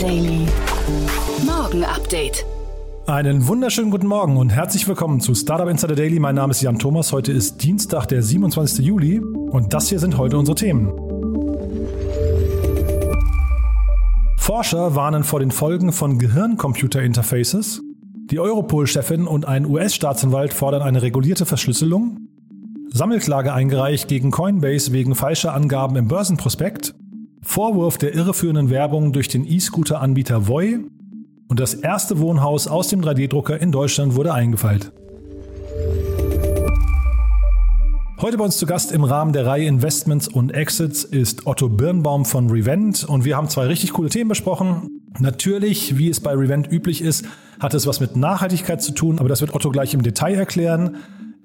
[0.00, 0.46] Daily.
[1.44, 2.46] Morgen Update.
[3.06, 6.18] Einen wunderschönen guten Morgen und herzlich willkommen zu Startup Insider Daily.
[6.18, 7.12] Mein Name ist Jan Thomas.
[7.12, 8.82] Heute ist Dienstag, der 27.
[8.82, 10.90] Juli und das hier sind heute unsere Themen.
[14.38, 17.82] Forscher warnen vor den Folgen von Gehirn-Computer-Interfaces.
[18.30, 22.26] Die Europol-Chefin und ein US-Staatsanwalt fordern eine regulierte Verschlüsselung.
[22.88, 26.94] Sammelklage eingereicht gegen Coinbase wegen falscher Angaben im Börsenprospekt.
[27.42, 30.80] Vorwurf der irreführenden Werbung durch den E-Scooter-Anbieter Voi
[31.48, 34.92] und das erste Wohnhaus aus dem 3D-Drucker in Deutschland wurde eingefeilt.
[38.20, 42.26] Heute bei uns zu Gast im Rahmen der Reihe Investments und Exits ist Otto Birnbaum
[42.26, 45.00] von Revent und wir haben zwei richtig coole Themen besprochen.
[45.18, 47.24] Natürlich, wie es bei Revent üblich ist,
[47.58, 50.96] hat es was mit Nachhaltigkeit zu tun, aber das wird Otto gleich im Detail erklären.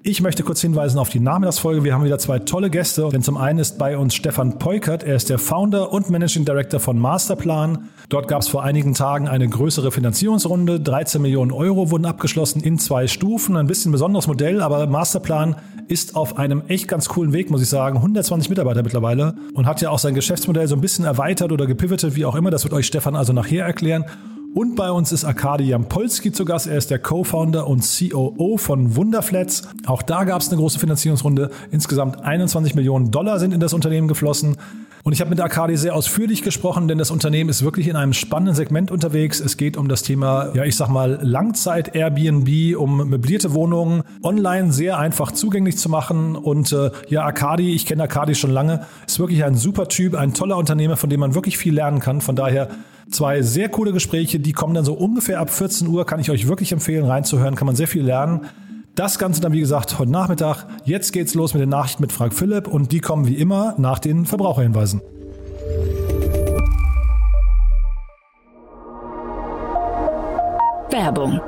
[0.08, 1.82] Ich möchte kurz hinweisen auf die Nachmittagsfolge.
[1.82, 5.02] Wir haben wieder zwei tolle Gäste, denn zum einen ist bei uns Stefan Peukert.
[5.02, 7.88] Er ist der Founder und Managing Director von Masterplan.
[8.08, 10.78] Dort gab es vor einigen Tagen eine größere Finanzierungsrunde.
[10.78, 13.56] 13 Millionen Euro wurden abgeschlossen in zwei Stufen.
[13.56, 15.56] Ein bisschen besonderes Modell, aber Masterplan
[15.88, 17.96] ist auf einem echt ganz coolen Weg, muss ich sagen.
[17.96, 22.14] 120 Mitarbeiter mittlerweile und hat ja auch sein Geschäftsmodell so ein bisschen erweitert oder gepivotet,
[22.14, 22.52] wie auch immer.
[22.52, 24.04] Das wird euch Stefan also nachher erklären.
[24.56, 26.66] Und bei uns ist Arkadi Jampolski zu Gast.
[26.66, 29.68] Er ist der Co-Founder und COO von Wunderflats.
[29.84, 31.50] Auch da gab es eine große Finanzierungsrunde.
[31.70, 34.56] Insgesamt 21 Millionen Dollar sind in das Unternehmen geflossen.
[35.06, 38.12] Und ich habe mit Arkadi sehr ausführlich gesprochen, denn das Unternehmen ist wirklich in einem
[38.12, 39.38] spannenden Segment unterwegs.
[39.38, 44.98] Es geht um das Thema, ja, ich sag mal, Langzeit-Airbnb, um möblierte Wohnungen online sehr
[44.98, 46.34] einfach zugänglich zu machen.
[46.34, 50.34] Und äh, ja, Arkadi, ich kenne Arkadi schon lange, ist wirklich ein super Typ, ein
[50.34, 52.20] toller Unternehmer, von dem man wirklich viel lernen kann.
[52.20, 52.68] Von daher
[53.08, 56.48] Zwei sehr coole Gespräche, die kommen dann so ungefähr ab 14 Uhr, kann ich euch
[56.48, 58.46] wirklich empfehlen, reinzuhören, kann man sehr viel lernen.
[58.96, 60.64] Das Ganze dann, wie gesagt, heute Nachmittag.
[60.84, 63.98] Jetzt geht's los mit den Nachrichten mit Frank Philipp und die kommen wie immer nach
[63.98, 65.02] den Verbraucherhinweisen.
[70.90, 71.42] Werbung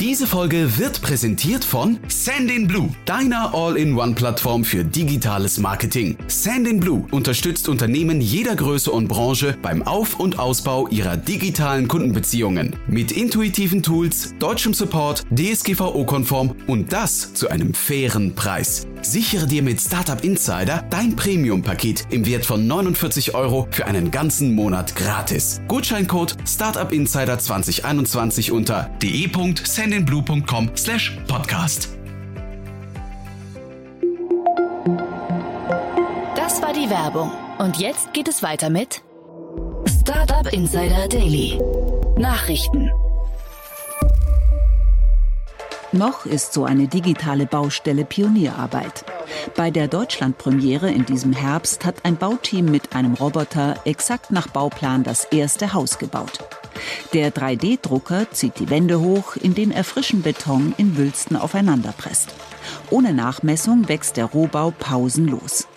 [0.00, 6.16] diese Folge wird präsentiert von Sandinblue, deiner All-in-One-Plattform für digitales Marketing.
[6.28, 12.76] Sandinblue unterstützt Unternehmen jeder Größe und Branche beim Auf- und Ausbau ihrer digitalen Kundenbeziehungen.
[12.86, 18.86] Mit intuitiven Tools, deutschem Support, DSGVO-konform und das zu einem fairen Preis.
[19.02, 24.54] Sichere dir mit Startup Insider dein Premium-Paket im Wert von 49 Euro für einen ganzen
[24.54, 25.60] Monat gratis.
[25.68, 31.88] Gutscheincode Startup Insider 2021 unter de.sendinblue.com slash podcast.
[36.36, 37.30] Das war die Werbung.
[37.58, 39.02] Und jetzt geht es weiter mit
[39.86, 41.58] Startup Insider Daily.
[42.16, 42.90] Nachrichten.
[45.92, 49.06] Noch ist so eine digitale Baustelle Pionierarbeit.
[49.56, 55.02] Bei der Deutschlandpremiere in diesem Herbst hat ein Bauteam mit einem Roboter exakt nach Bauplan
[55.02, 56.40] das erste Haus gebaut.
[57.14, 62.34] Der 3D-Drucker zieht die Wände hoch, indem er frischen Beton in Wülsten aufeinanderpresst.
[62.90, 65.68] Ohne Nachmessung wächst der Rohbau pausenlos.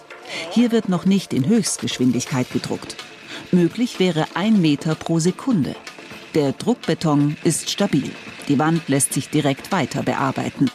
[0.49, 2.97] Hier wird noch nicht in Höchstgeschwindigkeit gedruckt.
[3.51, 5.73] Möglich wäre ein Meter pro Sekunde.
[6.35, 8.11] Der Druckbeton ist stabil.
[8.47, 10.69] Die Wand lässt sich direkt weiter bearbeiten.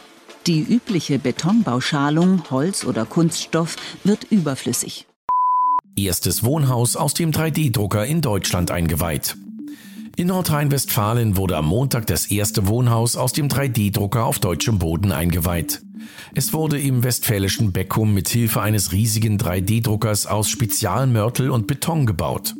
[0.47, 5.05] Die übliche Betonbauschalung, Holz oder Kunststoff wird überflüssig.
[5.97, 9.35] Erstes Wohnhaus aus dem 3D-Drucker in Deutschland eingeweiht.
[10.15, 15.81] In Nordrhein-Westfalen wurde am Montag das erste Wohnhaus aus dem 3D-Drucker auf deutschem Boden eingeweiht.
[16.33, 22.55] Es wurde im westfälischen Beckum mit Hilfe eines riesigen 3D-Druckers aus Spezialmörtel und Beton gebaut.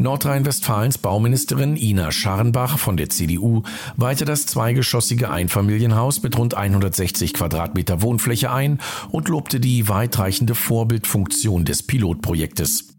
[0.00, 3.64] Nordrhein-Westfalens Bauministerin Ina Scharrenbach von der CDU
[3.96, 8.78] weihte das zweigeschossige Einfamilienhaus mit rund 160 Quadratmeter Wohnfläche ein
[9.10, 12.94] und lobte die weitreichende Vorbildfunktion des Pilotprojektes.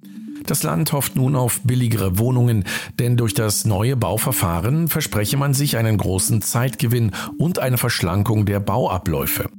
[0.46, 2.66] Das Land hofft nun auf billigere Wohnungen,
[3.00, 8.60] denn durch das neue Bauverfahren verspreche man sich einen großen Zeitgewinn und eine Verschlankung der
[8.60, 9.50] Bauabläufe.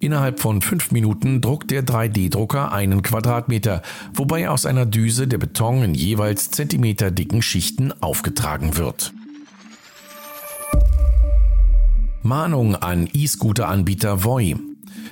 [0.00, 3.82] Innerhalb von fünf Minuten druckt der 3D-Drucker einen Quadratmeter,
[4.14, 9.12] wobei aus einer Düse der Beton in jeweils zentimeterdicken Schichten aufgetragen wird.
[12.22, 14.56] Mahnung an E-Scooter-Anbieter Voi.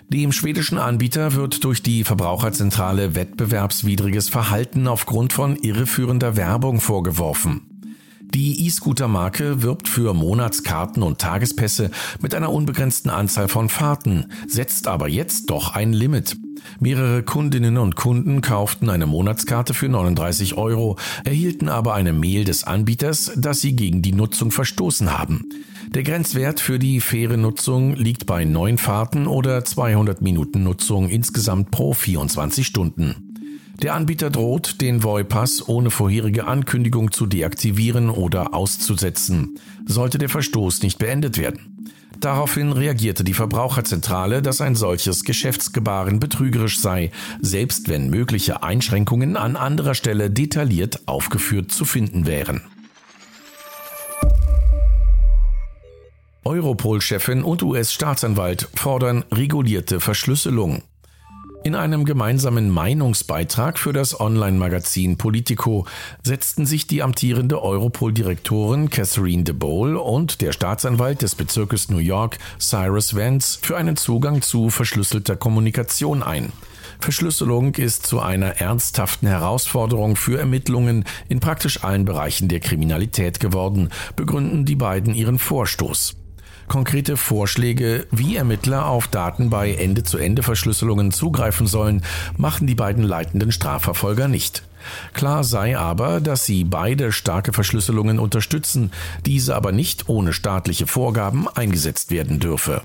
[0.09, 7.68] Dem schwedischen Anbieter wird durch die Verbraucherzentrale wettbewerbswidriges Verhalten aufgrund von irreführender Werbung vorgeworfen.
[8.35, 11.91] Die E-Scooter-Marke wirbt für Monatskarten und Tagespässe
[12.21, 16.37] mit einer unbegrenzten Anzahl von Fahrten, setzt aber jetzt doch ein Limit.
[16.79, 22.65] Mehrere Kundinnen und Kunden kauften eine Monatskarte für 39 Euro, erhielten aber eine Mail des
[22.65, 25.49] Anbieters, dass sie gegen die Nutzung verstoßen haben.
[25.89, 31.71] Der Grenzwert für die faire Nutzung liegt bei neun Fahrten oder 200 Minuten Nutzung insgesamt
[31.71, 33.28] pro 24 Stunden.
[33.81, 40.83] Der Anbieter droht, den VoIP-Pass ohne vorherige Ankündigung zu deaktivieren oder auszusetzen, sollte der Verstoß
[40.83, 41.87] nicht beendet werden.
[42.19, 49.55] Daraufhin reagierte die Verbraucherzentrale, dass ein solches Geschäftsgebaren betrügerisch sei, selbst wenn mögliche Einschränkungen an
[49.55, 52.63] anderer Stelle detailliert aufgeführt zu finden wären.
[56.45, 60.83] Europol-Chefin und US-Staatsanwalt fordern regulierte Verschlüsselung.
[61.69, 65.85] In einem gemeinsamen Meinungsbeitrag für das Online-Magazin Politico
[66.23, 72.39] setzten sich die amtierende Europol-Direktorin Catherine de Bolle und der Staatsanwalt des Bezirkes New York
[72.59, 76.55] Cyrus Vance für einen Zugang zu verschlüsselter Kommunikation ein.
[77.01, 83.91] Verschlüsselung ist zu einer ernsthaften Herausforderung für Ermittlungen in praktisch allen Bereichen der Kriminalität geworden,
[84.17, 86.17] begründen die beiden ihren Vorstoß.
[86.69, 92.03] Konkrete Vorschläge, wie Ermittler auf Daten bei Ende-zu-Ende-Verschlüsselungen zugreifen sollen,
[92.37, 94.63] machen die beiden leitenden Strafverfolger nicht.
[95.15, 98.93] Klar sei aber, dass sie beide starke Verschlüsselungen unterstützen,
[99.25, 102.83] diese aber nicht ohne staatliche Vorgaben eingesetzt werden dürfe.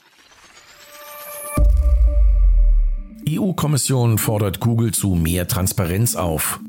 [3.30, 6.60] EU-Kommission fordert Google zu mehr Transparenz auf.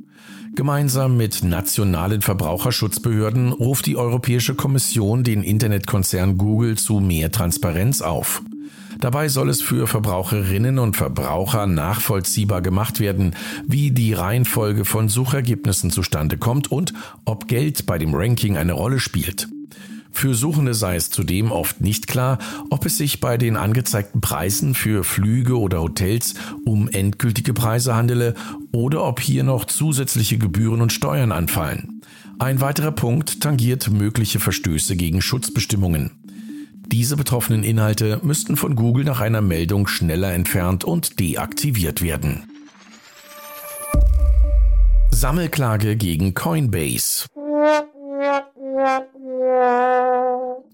[0.54, 8.40] Gemeinsam mit nationalen Verbraucherschutzbehörden ruft die Europäische Kommission den Internetkonzern Google zu mehr Transparenz auf.
[9.00, 13.34] Dabei soll es für Verbraucherinnen und Verbraucher nachvollziehbar gemacht werden,
[13.66, 19.00] wie die Reihenfolge von Suchergebnissen zustande kommt und ob Geld bei dem Ranking eine Rolle
[19.00, 19.48] spielt.
[20.14, 22.38] Für Suchende sei es zudem oft nicht klar,
[22.70, 26.34] ob es sich bei den angezeigten Preisen für Flüge oder Hotels
[26.64, 28.34] um endgültige Preise handele
[28.72, 32.00] oder ob hier noch zusätzliche Gebühren und Steuern anfallen.
[32.38, 36.12] Ein weiterer Punkt tangiert mögliche Verstöße gegen Schutzbestimmungen.
[36.86, 42.44] Diese betroffenen Inhalte müssten von Google nach einer Meldung schneller entfernt und deaktiviert werden.
[45.10, 47.26] Sammelklage gegen Coinbase.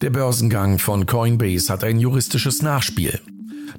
[0.01, 3.21] Der Börsengang von Coinbase hat ein juristisches Nachspiel.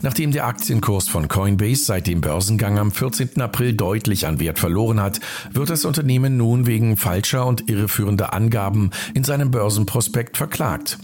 [0.04, 3.42] Nachdem der Aktienkurs von Coinbase seit dem Börsengang am 14.
[3.42, 5.20] April deutlich an Wert verloren hat,
[5.52, 11.00] wird das Unternehmen nun wegen falscher und irreführender Angaben in seinem Börsenprospekt verklagt.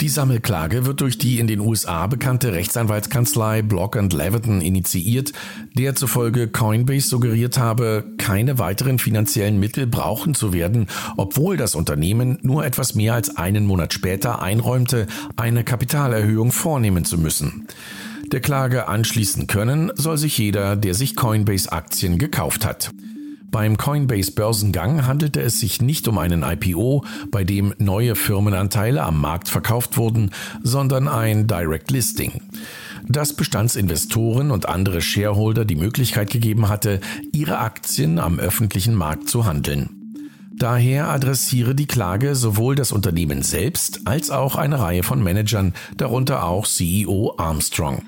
[0.00, 5.32] Die Sammelklage wird durch die in den USA bekannte Rechtsanwaltskanzlei Block Leviton initiiert,
[5.76, 10.86] der zufolge Coinbase suggeriert habe, keine weiteren finanziellen Mittel brauchen zu werden,
[11.16, 15.06] obwohl das Unternehmen nur etwas mehr als einen Monat später einräumte,
[15.36, 17.66] eine Kapitalerhöhung vornehmen zu müssen.
[18.32, 22.90] Der Klage anschließen können soll sich jeder, der sich Coinbase-Aktien gekauft hat.
[23.50, 29.48] Beim Coinbase-Börsengang handelte es sich nicht um einen IPO, bei dem neue Firmenanteile am Markt
[29.48, 30.30] verkauft wurden,
[30.62, 32.40] sondern ein Direct Listing
[33.10, 37.00] das Bestandsinvestoren und andere Shareholder die Möglichkeit gegeben hatte,
[37.32, 39.96] ihre Aktien am öffentlichen Markt zu handeln.
[40.56, 46.44] Daher adressiere die Klage sowohl das Unternehmen selbst als auch eine Reihe von Managern, darunter
[46.44, 48.02] auch CEO Armstrong.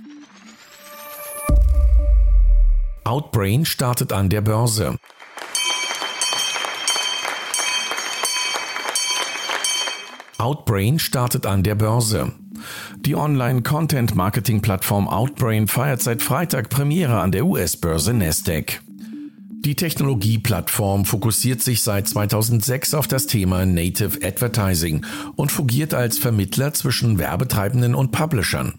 [3.04, 4.96] Outbrain startet an der Börse.
[10.42, 12.32] Outbrain startet an der Börse.
[12.98, 18.80] Die Online-Content-Marketing-Plattform Outbrain feiert seit Freitag Premiere an der US-Börse Nasdaq.
[19.64, 25.06] Die Technologieplattform fokussiert sich seit 2006 auf das Thema Native Advertising
[25.36, 28.74] und fungiert als Vermittler zwischen Werbetreibenden und Publishern.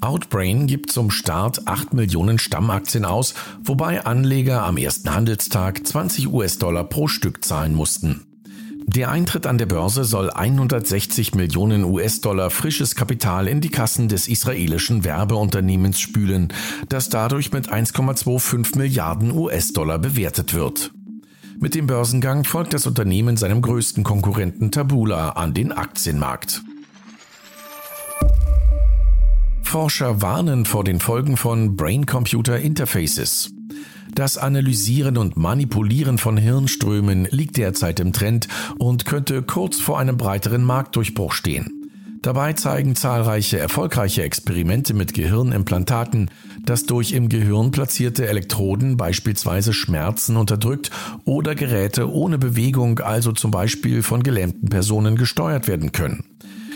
[0.00, 6.84] Outbrain gibt zum Start 8 Millionen Stammaktien aus, wobei Anleger am ersten Handelstag 20 US-Dollar
[6.84, 8.31] pro Stück zahlen mussten.
[8.86, 14.28] Der Eintritt an der Börse soll 160 Millionen US-Dollar frisches Kapital in die Kassen des
[14.28, 16.52] israelischen Werbeunternehmens spülen,
[16.88, 20.92] das dadurch mit 1,25 Milliarden US-Dollar bewertet wird.
[21.58, 26.62] Mit dem Börsengang folgt das Unternehmen seinem größten Konkurrenten Tabula an den Aktienmarkt.
[29.62, 33.54] Forscher warnen vor den Folgen von Brain-Computer Interfaces.
[34.14, 40.18] Das Analysieren und Manipulieren von Hirnströmen liegt derzeit im Trend und könnte kurz vor einem
[40.18, 41.88] breiteren Marktdurchbruch stehen.
[42.20, 46.30] Dabei zeigen zahlreiche erfolgreiche Experimente mit Gehirnimplantaten,
[46.62, 50.90] dass durch im Gehirn platzierte Elektroden beispielsweise Schmerzen unterdrückt
[51.24, 56.22] oder Geräte ohne Bewegung, also zum Beispiel von gelähmten Personen, gesteuert werden können.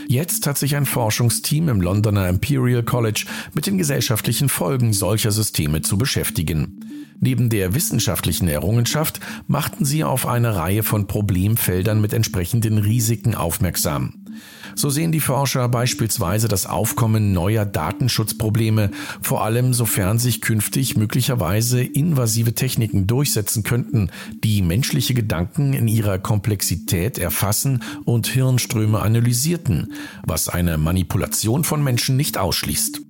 [0.08, 5.82] Jetzt hat sich ein Forschungsteam im Londoner Imperial College mit den gesellschaftlichen Folgen solcher Systeme
[5.82, 6.95] zu beschäftigen.
[7.20, 14.26] Neben der wissenschaftlichen Errungenschaft machten sie auf eine Reihe von Problemfeldern mit entsprechenden Risiken aufmerksam.
[14.74, 18.90] So sehen die Forscher beispielsweise das Aufkommen neuer Datenschutzprobleme,
[19.22, 24.10] vor allem sofern sich künftig möglicherweise invasive Techniken durchsetzen könnten,
[24.44, 29.94] die menschliche Gedanken in ihrer Komplexität erfassen und Hirnströme analysierten,
[30.26, 33.00] was eine Manipulation von Menschen nicht ausschließt.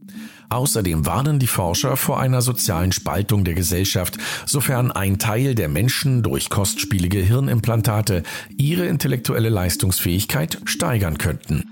[0.48, 6.22] Außerdem warnen die Forscher vor einer sozialen Spaltung der Gesellschaft, sofern ein Teil der Menschen
[6.22, 8.22] durch kostspielige Hirnimplantate
[8.56, 11.64] ihre intellektuelle Leistungsfähigkeit steigern könnten.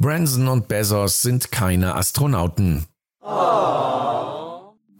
[0.00, 2.86] Branson und Bezos sind keine Astronauten.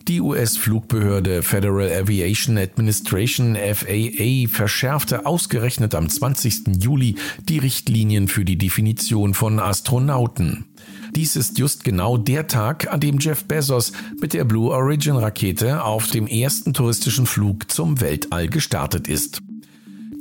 [0.06, 6.82] Die US-Flugbehörde Federal Aviation Administration FAA verschärfte ausgerechnet am 20.
[6.82, 7.14] Juli
[7.48, 10.66] die Richtlinien für die Definition von Astronauten.
[11.16, 15.82] Dies ist just genau der Tag, an dem Jeff Bezos mit der Blue Origin Rakete
[15.82, 19.40] auf dem ersten touristischen Flug zum Weltall gestartet ist.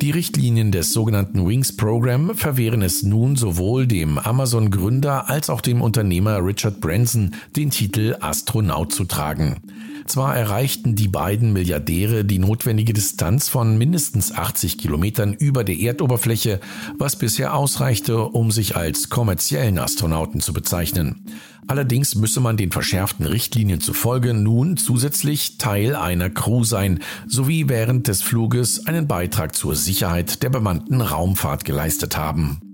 [0.04, 5.82] Die Richtlinien des sogenannten Wings Program verwehren es nun sowohl dem Amazon-Gründer als auch dem
[5.82, 9.62] Unternehmer Richard Branson, den Titel Astronaut zu tragen.
[10.06, 16.60] Zwar erreichten die beiden Milliardäre die notwendige Distanz von mindestens 80 Kilometern über der Erdoberfläche,
[16.98, 21.26] was bisher ausreichte, um sich als kommerziellen Astronauten zu bezeichnen.
[21.68, 28.08] Allerdings müsse man den verschärften Richtlinien zufolge nun zusätzlich Teil einer Crew sein, sowie während
[28.08, 32.73] des Fluges einen Beitrag zur Sicherheit der bemannten Raumfahrt geleistet haben.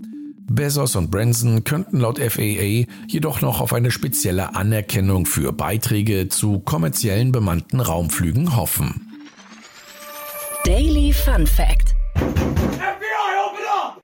[0.50, 6.60] Bezos und Branson könnten laut FAA jedoch noch auf eine spezielle Anerkennung für Beiträge zu
[6.60, 9.06] kommerziellen bemannten Raumflügen hoffen.
[10.66, 11.96] Daily Fun Fact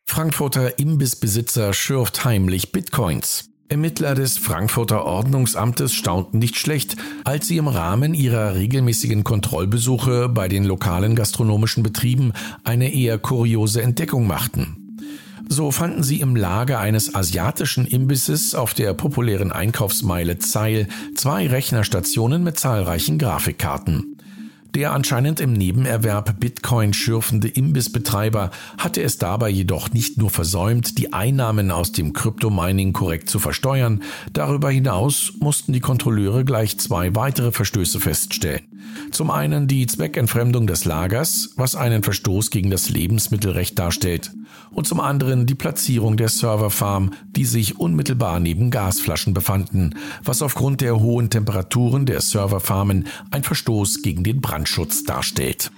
[0.05, 3.49] Frankfurter Imbissbesitzer schürft heimlich Bitcoins.
[3.67, 10.47] Ermittler des Frankfurter Ordnungsamtes staunten nicht schlecht, als sie im Rahmen ihrer regelmäßigen Kontrollbesuche bei
[10.47, 12.31] den lokalen gastronomischen Betrieben
[12.63, 14.84] eine eher kuriose Entdeckung machten.
[15.47, 22.43] So fanden sie im Lager eines asiatischen Imbisses auf der populären Einkaufsmeile Zeil zwei Rechnerstationen
[22.43, 24.14] mit zahlreichen Grafikkarten.
[24.75, 31.13] Der anscheinend im Nebenerwerb Bitcoin schürfende Imbissbetreiber hatte es dabei jedoch nicht nur versäumt, die
[31.13, 34.03] Einnahmen aus dem Kryptomining korrekt zu versteuern,
[34.33, 38.63] darüber hinaus mussten die Kontrolleure gleich zwei weitere Verstöße feststellen.
[39.11, 44.31] Zum einen die Zweckentfremdung des Lagers, was einen Verstoß gegen das Lebensmittelrecht darstellt,
[44.71, 50.81] und zum anderen die Platzierung der Serverfarm, die sich unmittelbar neben Gasflaschen befanden, was aufgrund
[50.81, 55.69] der hohen Temperaturen der Serverfarmen ein Verstoß gegen den Brandschutz darstellt.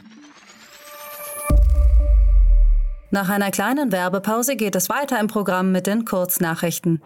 [3.11, 7.03] Nach einer kleinen Werbepause geht es weiter im Programm mit den Kurznachrichten.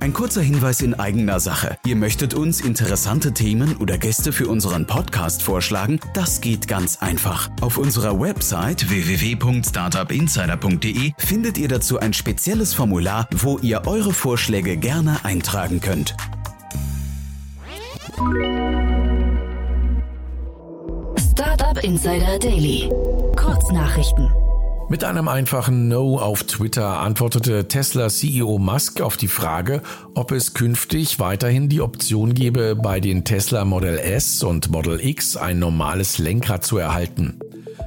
[0.00, 1.76] Ein kurzer Hinweis in eigener Sache.
[1.84, 6.00] Ihr möchtet uns interessante Themen oder Gäste für unseren Podcast vorschlagen?
[6.14, 7.50] Das geht ganz einfach.
[7.60, 15.22] Auf unserer Website www.startupinsider.de findet ihr dazu ein spezielles Formular, wo ihr eure Vorschläge gerne
[15.22, 16.16] eintragen könnt.
[21.20, 22.88] Startup Insider Daily.
[23.36, 24.30] Kurznachrichten.
[24.88, 29.82] Mit einem einfachen No auf Twitter antwortete Tesla CEO Musk auf die Frage,
[30.14, 35.36] ob es künftig weiterhin die Option gebe, bei den Tesla Model S und Model X
[35.36, 37.38] ein normales Lenkrad zu erhalten.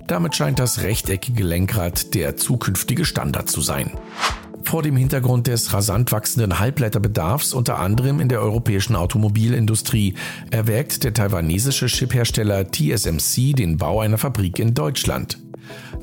[0.06, 3.94] Damit scheint das rechteckige Lenkrad der zukünftige Standard zu sein.
[4.70, 10.14] Vor dem Hintergrund des rasant wachsenden Halbleiterbedarfs unter anderem in der europäischen Automobilindustrie
[10.52, 15.40] erwägt der taiwanesische Chiphersteller TSMC den Bau einer Fabrik in Deutschland.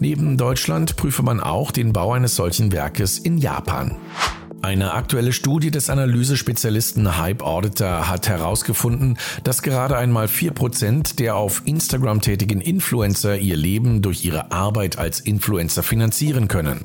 [0.01, 3.95] Neben Deutschland prüfe man auch den Bau eines solchen Werkes in Japan.
[4.63, 11.63] Eine aktuelle Studie des Analysespezialisten Hype Auditor hat herausgefunden, dass gerade einmal 4% der auf
[11.67, 16.85] Instagram tätigen Influencer ihr Leben durch ihre Arbeit als Influencer finanzieren können.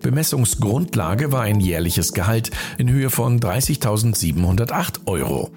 [0.00, 5.50] Bemessungsgrundlage war ein jährliches Gehalt in Höhe von 30.708 Euro.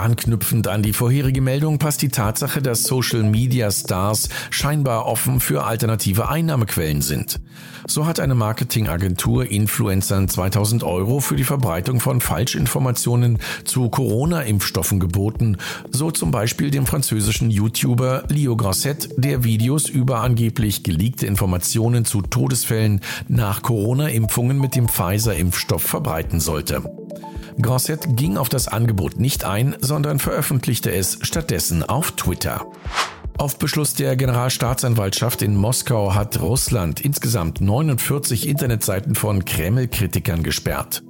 [0.00, 5.64] Anknüpfend an die vorherige Meldung passt die Tatsache, dass Social Media Stars scheinbar offen für
[5.64, 7.40] alternative Einnahmequellen sind.
[7.86, 15.56] So hat eine Marketingagentur Influencern 2000 Euro für die Verbreitung von Falschinformationen zu Corona-Impfstoffen geboten,
[15.90, 22.22] so zum Beispiel dem französischen YouTuber Leo Grosset, der Videos über angeblich geleakte Informationen zu
[22.22, 26.99] Todesfällen nach Corona-Impfungen mit dem Pfizer-Impfstoff verbreiten sollte.
[27.62, 32.66] Grosset ging auf das Angebot nicht ein, sondern veröffentlichte es stattdessen auf Twitter.
[33.38, 41.02] Auf Beschluss der Generalstaatsanwaltschaft in Moskau hat Russland insgesamt 49 Internetseiten von Kreml-Kritikern gesperrt.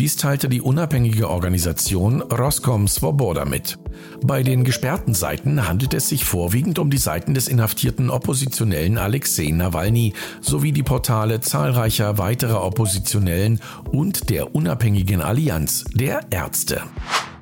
[0.00, 3.78] Dies teilte die unabhängige Organisation Roscom Svoboda mit.
[4.24, 9.50] Bei den gesperrten Seiten handelt es sich vorwiegend um die Seiten des inhaftierten Oppositionellen Alexei
[9.50, 13.60] Nawalny sowie die Portale zahlreicher weiterer Oppositionellen
[13.92, 16.80] und der unabhängigen Allianz der Ärzte.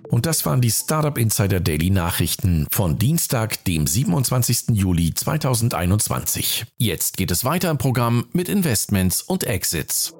[0.09, 4.71] Und das waren die Startup Insider Daily Nachrichten von Dienstag, dem 27.
[4.73, 6.67] Juli 2021.
[6.77, 10.17] Jetzt geht es weiter im Programm mit Investments und Exits.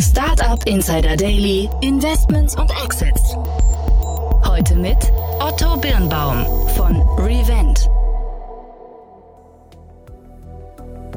[0.00, 3.36] Startup Insider Daily, Investments und Exits.
[4.46, 4.96] Heute mit
[5.40, 6.44] Otto Birnbaum
[6.76, 7.88] von Revent.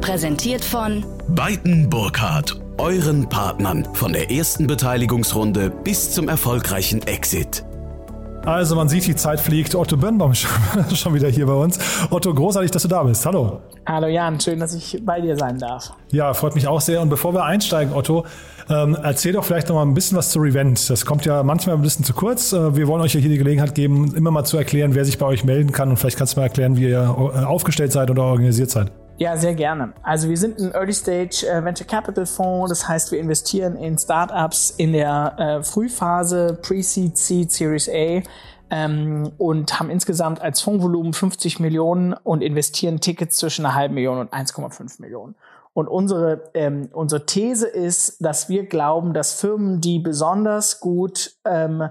[0.02, 7.64] Präsentiert von Beiten Burkhardt, euren Partnern von der ersten Beteiligungsrunde bis zum erfolgreichen Exit.
[8.46, 9.76] Also man sieht, die Zeit fliegt.
[9.76, 10.48] Otto Birnbaum ist
[10.98, 11.78] schon wieder hier bei uns.
[12.10, 13.26] Otto, großartig, dass du da bist.
[13.26, 13.62] Hallo.
[13.86, 15.92] Hallo Jan, schön, dass ich bei dir sein darf.
[16.12, 17.02] Ja, freut mich auch sehr.
[17.02, 18.26] Und bevor wir einsteigen, Otto,
[18.70, 20.90] ähm, erzähl doch vielleicht noch mal ein bisschen was zu Revent.
[20.90, 22.54] Das kommt ja manchmal ein bisschen zu kurz.
[22.54, 25.18] Äh, wir wollen euch ja hier die Gelegenheit geben, immer mal zu erklären, wer sich
[25.18, 25.90] bei euch melden kann.
[25.90, 28.92] Und vielleicht kannst du mal erklären, wie ihr äh, aufgestellt seid oder organisiert seid.
[29.22, 29.94] Ja, sehr gerne.
[30.02, 33.96] Also wir sind ein Early Stage äh, Venture Capital Fonds, das heißt, wir investieren in
[33.96, 38.24] Startups in der äh, Frühphase, Pre-Seed, Seed, Series A
[38.72, 44.18] ähm, und haben insgesamt als Fondsvolumen 50 Millionen und investieren Tickets zwischen einer halben Million
[44.18, 45.36] und 1,5 Millionen.
[45.74, 51.90] Und unsere, ähm, unsere These ist, dass wir glauben, dass Firmen, die besonders gut ähm,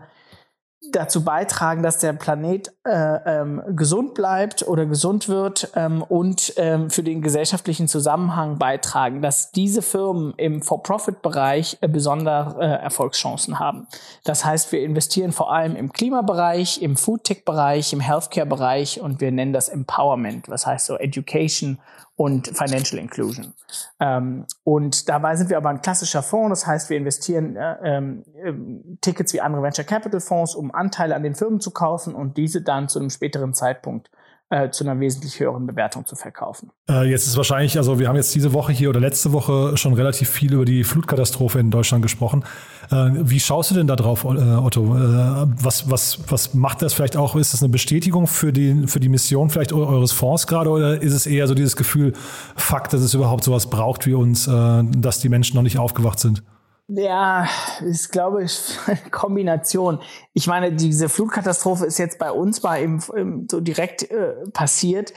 [0.93, 2.91] dazu beitragen, dass der Planet äh,
[3.27, 9.53] ähm, gesund bleibt oder gesund wird ähm, und ähm, für den gesellschaftlichen Zusammenhang beitragen, dass
[9.53, 13.89] diese Firmen im For-Profit-Bereich äh, besondere äh, Erfolgschancen haben.
[14.25, 19.53] Das heißt, wir investieren vor allem im Klimabereich, im Food-Tech-Bereich, im Healthcare-Bereich und wir nennen
[19.53, 21.79] das Empowerment, was heißt so Education
[22.21, 23.55] und Financial Inclusion.
[23.99, 28.99] Ähm, und dabei sind wir aber ein klassischer Fonds, das heißt, wir investieren äh, ähm,
[29.01, 32.61] Tickets wie andere Venture Capital Fonds, um Anteile an den Firmen zu kaufen und diese
[32.61, 34.11] dann zu einem späteren Zeitpunkt
[34.51, 36.71] äh, zu einer wesentlich höheren Bewertung zu verkaufen.
[36.89, 39.95] Äh, jetzt ist wahrscheinlich, also wir haben jetzt diese Woche hier oder letzte Woche schon
[39.95, 42.45] relativ viel über die Flutkatastrophe in Deutschland gesprochen.
[42.91, 44.97] Äh, wie schaust du denn da drauf, äh, Otto?
[44.97, 47.37] Äh, was, was, was macht das vielleicht auch?
[47.37, 51.15] Ist das eine Bestätigung für die, für die Mission vielleicht eures Fonds gerade oder ist
[51.15, 52.13] es eher so dieses Gefühl,
[52.57, 56.19] Fakt, dass es überhaupt sowas braucht wie uns, äh, dass die Menschen noch nicht aufgewacht
[56.19, 56.43] sind?
[56.93, 57.47] Ja,
[57.89, 60.01] ich glaube, eine Kombination.
[60.33, 65.13] Ich meine, diese Flutkatastrophe ist jetzt bei uns mal eben, eben so direkt äh, passiert,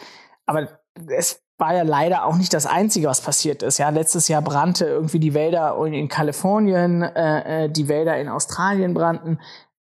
[0.46, 3.80] aber es war ja leider auch nicht das Einzige, was passiert ist.
[3.80, 8.94] Ja, letztes Jahr brannte irgendwie die Wälder in Kalifornien, äh, äh, die Wälder in Australien
[8.94, 9.40] brannten.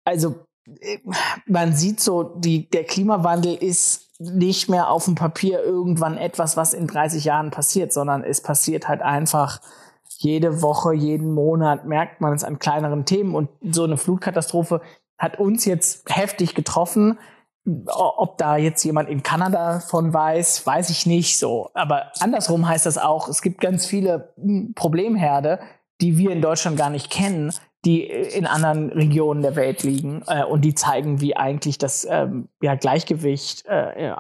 [0.05, 0.35] Also
[0.81, 0.99] äh,
[1.47, 6.75] man sieht so, die, der Klimawandel ist nicht mehr auf dem Papier irgendwann etwas, was
[6.75, 9.61] in 30 Jahren passiert, sondern es passiert halt einfach
[10.21, 14.81] jede Woche, jeden Monat merkt man es an kleineren Themen und so eine Flutkatastrophe
[15.17, 17.19] hat uns jetzt heftig getroffen.
[17.87, 21.71] Ob da jetzt jemand in Kanada von weiß, weiß ich nicht so.
[21.75, 25.61] Aber andersrum heißt das auch, es gibt ganz viele hm, Problemherde,
[26.01, 27.53] die wir in Deutschland gar nicht kennen,
[27.85, 32.49] die in anderen Regionen der Welt liegen äh, und die zeigen, wie eigentlich das ähm,
[32.61, 34.15] ja, Gleichgewicht äh,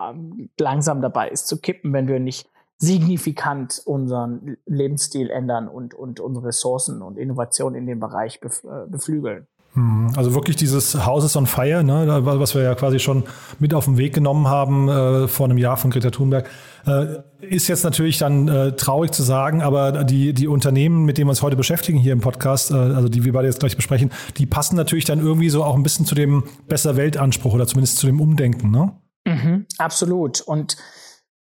[0.60, 6.46] langsam dabei ist zu kippen, wenn wir nicht signifikant unseren Lebensstil ändern und, und unsere
[6.46, 9.46] Ressourcen und Innovationen in dem Bereich äh, beflügeln.
[9.74, 13.24] Hm, also wirklich dieses Houses on Fire, ne, was wir ja quasi schon
[13.58, 16.48] mit auf den Weg genommen haben äh, vor einem Jahr von Greta Thunberg,
[16.86, 21.26] äh, ist jetzt natürlich dann äh, traurig zu sagen, aber die, die Unternehmen, mit denen
[21.26, 24.10] wir uns heute beschäftigen hier im Podcast, äh, also die wir beide jetzt gleich besprechen,
[24.38, 27.98] die passen natürlich dann irgendwie so auch ein bisschen zu dem besser Weltanspruch oder zumindest
[27.98, 28.92] zu dem Umdenken, ne?
[29.26, 30.40] Mhm, absolut.
[30.40, 30.76] Und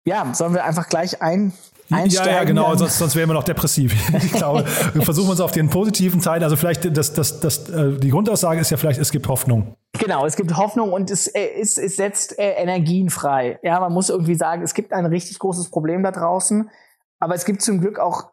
[0.05, 1.51] ja, sollen wir einfach gleich ein,
[1.91, 2.31] einsteigen?
[2.31, 3.93] Ja, ja, genau, sonst, sonst wären wir noch depressiv.
[4.23, 7.97] ich glaube, wir versuchen uns auf den positiven Teil, also vielleicht, das, das, das, äh,
[7.97, 9.75] die Grundaussage ist ja vielleicht, es gibt Hoffnung.
[9.99, 13.59] Genau, es gibt Hoffnung und es, äh, es, es setzt äh, Energien frei.
[13.63, 16.69] Ja, man muss irgendwie sagen, es gibt ein richtig großes Problem da draußen.
[17.19, 18.31] Aber es gibt zum Glück auch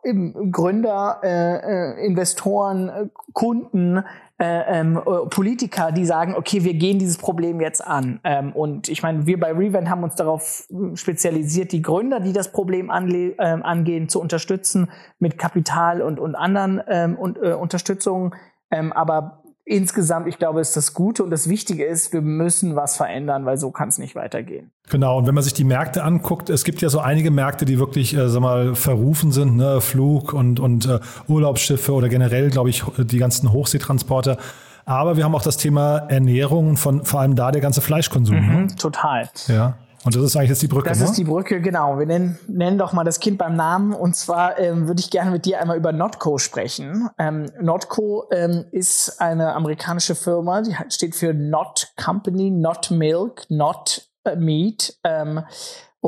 [0.51, 4.03] Gründer, äh, Investoren, Kunden,
[4.42, 8.18] äh, ähm, äh, Politiker, die sagen, okay, wir gehen dieses Problem jetzt an.
[8.25, 12.51] Ähm, und ich meine, wir bei Revent haben uns darauf spezialisiert, die Gründer, die das
[12.51, 14.90] Problem anle ähm, angehen, zu unterstützen
[15.21, 18.35] mit Kapital und, und anderen ähm, und, äh, Unterstützungen.
[18.73, 22.96] Ähm, aber insgesamt, ich glaube, ist das Gute und das Wichtige ist, wir müssen was
[22.96, 24.70] verändern, weil so kann es nicht weitergehen.
[24.90, 27.79] Genau, und wenn man sich die Märkte anguckt, es gibt ja so einige Märkte, die
[27.79, 29.81] wirklich, äh, sag mal, verrufen sind, ne?
[29.81, 34.37] Flug und, und äh, Urlaubsschiffe oder generell, glaube ich, die ganzen Hochseetransporter.
[34.85, 38.37] Aber wir haben auch das Thema Ernährung und von vor allem da der ganze Fleischkonsum.
[38.37, 38.66] Mhm, ne?
[38.77, 39.29] Total.
[39.46, 39.77] Ja.
[40.05, 40.88] Und das ist eigentlich jetzt die Brücke.
[40.88, 41.05] Das ne?
[41.05, 41.99] ist die Brücke, genau.
[41.99, 43.93] Wir nennen, nennen doch mal das Kind beim Namen.
[43.93, 47.09] Und zwar ähm, würde ich gerne mit dir einmal über Notco sprechen.
[47.19, 54.09] Ähm, Notco ähm, ist eine amerikanische Firma, die steht für Not Company, Not Milk, Not
[54.25, 54.97] äh, Meat.
[55.05, 55.43] Ähm,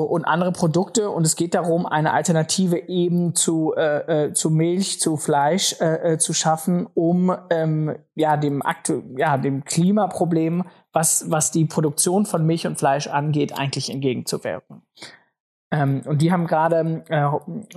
[0.00, 1.10] und andere Produkte.
[1.10, 6.14] Und es geht darum, eine Alternative eben zu, äh, äh, zu Milch, zu Fleisch äh,
[6.14, 12.26] äh, zu schaffen, um ähm, ja, dem, aktu ja, dem Klimaproblem, was, was die Produktion
[12.26, 14.82] von Milch und Fleisch angeht, eigentlich entgegenzuwirken.
[15.70, 17.28] Ähm, und die haben gerade äh,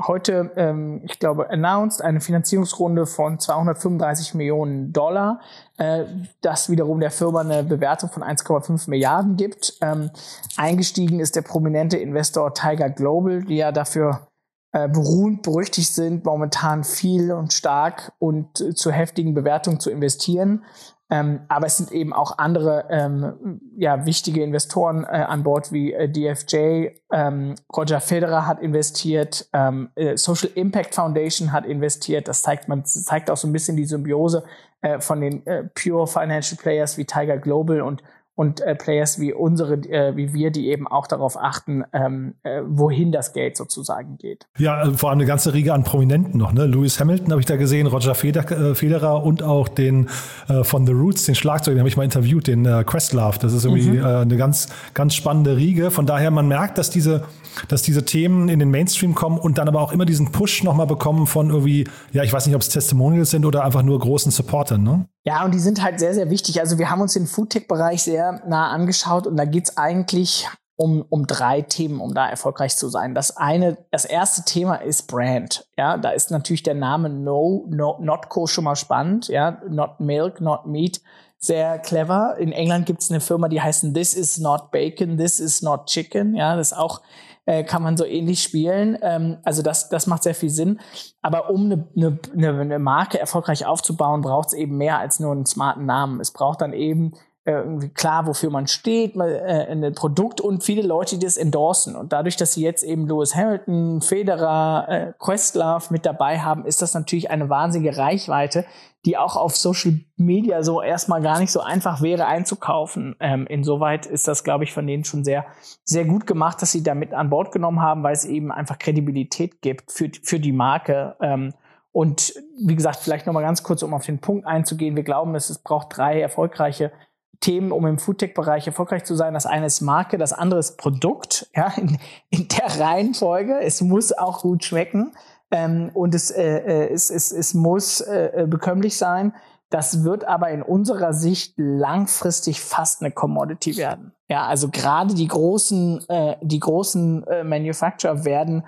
[0.05, 5.39] heute, ähm, ich glaube, announced eine Finanzierungsrunde von 235 Millionen Dollar,
[5.77, 6.05] äh,
[6.41, 9.77] das wiederum der Firma eine Bewertung von 1,5 Milliarden gibt.
[9.81, 10.11] Ähm,
[10.57, 14.27] eingestiegen ist der prominente Investor Tiger Global, die ja dafür
[14.73, 20.65] äh, berühmt berüchtigt sind, momentan viel und stark und äh, zu heftigen Bewertungen zu investieren.
[21.09, 25.93] Ähm, aber es sind eben auch andere ähm, ja, wichtige Investoren äh, an Bord wie
[25.93, 26.89] äh, DFJ.
[27.13, 32.27] Ähm, Roger Federer hat investiert, ähm, äh, Social Impact Foundation hat investiert.
[32.27, 34.43] Das zeigt man zeigt auch so ein bisschen die Symbiose
[34.81, 38.03] äh, von den äh, pure Financial Players wie Tiger Global und
[38.37, 42.61] und äh, Players wie unsere, äh, wie wir, die eben auch darauf achten, ähm, äh,
[42.67, 44.45] wohin das Geld sozusagen geht.
[44.59, 46.53] Ja, äh, vor allem eine ganze Riege an Prominenten noch.
[46.53, 46.67] Ne?
[46.67, 50.07] Lewis Hamilton habe ich da gesehen, Roger Feder, äh, Federer und auch den
[50.49, 53.39] äh, von The Roots, den Schlagzeug, den habe ich mal interviewt, den äh, Questlove.
[53.39, 54.05] Das ist irgendwie mhm.
[54.05, 55.89] äh, eine ganz, ganz spannende Riege.
[55.89, 57.23] Von daher, man merkt, dass diese,
[57.69, 60.85] dass diese Themen in den Mainstream kommen und dann aber auch immer diesen Push nochmal
[60.85, 64.31] bekommen von irgendwie, ja, ich weiß nicht, ob es Testimonials sind oder einfach nur großen
[64.31, 64.83] Supportern.
[64.83, 65.07] Ne?
[65.27, 66.61] Ja, und die sind halt sehr, sehr wichtig.
[66.61, 71.27] Also wir haben uns den Foodtech-Bereich sehr nah angeschaut und da geht's eigentlich um, um
[71.27, 73.13] drei Themen, um da erfolgreich zu sein.
[73.13, 75.67] Das eine, das erste Thema ist Brand.
[75.77, 79.27] Ja, da ist natürlich der Name No, no Notco schon mal spannend.
[79.27, 81.01] Ja, Not Milk, Not Meat.
[81.39, 82.37] Sehr clever.
[82.39, 86.35] In England gibt's eine Firma, die heißt This is not Bacon, This is not Chicken.
[86.35, 87.01] Ja, das ist auch
[87.47, 88.97] äh, kann man so ähnlich spielen.
[89.01, 90.79] Ähm, also das, das macht sehr viel Sinn.
[91.21, 95.45] Aber um eine, eine, eine Marke erfolgreich aufzubauen, braucht es eben mehr als nur einen
[95.45, 96.19] smarten Namen.
[96.19, 97.13] Es braucht dann eben
[97.47, 101.95] irgendwie klar, wofür man steht, äh, ein Produkt und viele Leute, die das endorsen.
[101.95, 106.81] Und dadurch, dass sie jetzt eben Lewis Hamilton, Federer, äh, Questlove mit dabei haben, ist
[106.81, 108.65] das natürlich eine wahnsinnige Reichweite,
[109.05, 113.15] die auch auf Social Media so erstmal gar nicht so einfach wäre einzukaufen.
[113.21, 115.45] Ähm, insoweit ist das, glaube ich, von denen schon sehr,
[115.85, 118.77] sehr gut gemacht, dass sie da mit an Bord genommen haben, weil es eben einfach
[118.77, 121.15] Kredibilität gibt für, für die Marke.
[121.21, 121.53] Ähm,
[121.93, 124.95] und wie gesagt, vielleicht nochmal ganz kurz, um auf den Punkt einzugehen.
[124.95, 126.91] Wir glauben, dass es braucht drei erfolgreiche
[127.39, 129.33] Themen, um im Foodtech-Bereich erfolgreich zu sein.
[129.33, 131.97] Das eine ist Marke, das andere ist Produkt, ja, in,
[132.29, 133.59] in der Reihenfolge.
[133.59, 135.13] Es muss auch gut schmecken
[135.51, 139.33] ähm, und es, äh, äh es, es, es muss äh, äh, bekömmlich sein.
[139.69, 144.13] Das wird aber in unserer Sicht langfristig fast eine Commodity werden.
[144.29, 148.63] Ja, also gerade die großen, äh, die großen äh, Manufacturer werden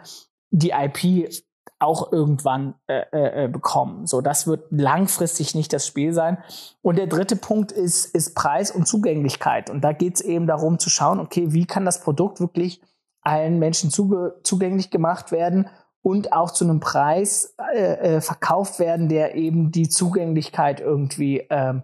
[0.52, 1.32] die IP
[1.80, 4.06] auch irgendwann äh, äh, äh, bekommen.
[4.06, 6.38] So, das wird langfristig nicht das Spiel sein.
[6.82, 9.70] Und der dritte Punkt ist, ist Preis und Zugänglichkeit.
[9.70, 12.82] Und da geht es eben darum zu schauen, okay, wie kann das Produkt wirklich
[13.22, 15.70] allen Menschen zugänglich gemacht werden
[16.02, 21.84] und auch zu einem Preis äh, äh, verkauft werden, der eben die Zugänglichkeit irgendwie ähm,